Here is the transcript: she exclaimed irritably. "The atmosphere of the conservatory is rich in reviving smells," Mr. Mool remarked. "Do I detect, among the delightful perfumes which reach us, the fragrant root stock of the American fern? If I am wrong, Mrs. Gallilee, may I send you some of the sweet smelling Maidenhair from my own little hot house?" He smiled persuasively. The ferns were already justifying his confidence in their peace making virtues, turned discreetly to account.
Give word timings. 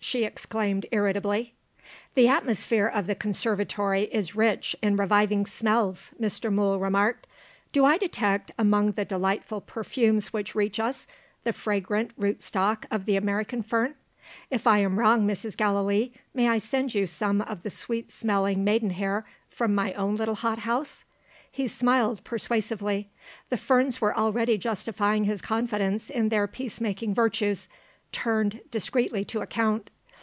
she 0.00 0.22
exclaimed 0.22 0.86
irritably. 0.92 1.54
"The 2.14 2.28
atmosphere 2.28 2.86
of 2.86 3.08
the 3.08 3.16
conservatory 3.16 4.02
is 4.02 4.36
rich 4.36 4.76
in 4.80 4.94
reviving 4.94 5.44
smells," 5.44 6.12
Mr. 6.20 6.52
Mool 6.52 6.78
remarked. 6.78 7.26
"Do 7.72 7.84
I 7.84 7.98
detect, 7.98 8.52
among 8.56 8.92
the 8.92 9.04
delightful 9.04 9.60
perfumes 9.60 10.32
which 10.32 10.54
reach 10.54 10.78
us, 10.78 11.08
the 11.42 11.52
fragrant 11.52 12.12
root 12.16 12.44
stock 12.44 12.86
of 12.92 13.06
the 13.06 13.16
American 13.16 13.60
fern? 13.60 13.96
If 14.52 14.68
I 14.68 14.78
am 14.78 15.00
wrong, 15.00 15.26
Mrs. 15.26 15.56
Gallilee, 15.56 16.12
may 16.32 16.48
I 16.48 16.58
send 16.58 16.94
you 16.94 17.08
some 17.08 17.40
of 17.40 17.64
the 17.64 17.70
sweet 17.70 18.12
smelling 18.12 18.62
Maidenhair 18.62 19.26
from 19.48 19.74
my 19.74 19.94
own 19.94 20.14
little 20.14 20.36
hot 20.36 20.60
house?" 20.60 21.04
He 21.50 21.66
smiled 21.66 22.22
persuasively. 22.22 23.10
The 23.48 23.56
ferns 23.56 24.00
were 24.00 24.16
already 24.16 24.58
justifying 24.58 25.24
his 25.24 25.42
confidence 25.42 26.08
in 26.08 26.28
their 26.28 26.46
peace 26.46 26.80
making 26.80 27.14
virtues, 27.16 27.66
turned 28.10 28.58
discreetly 28.70 29.22
to 29.22 29.42
account. 29.42 29.90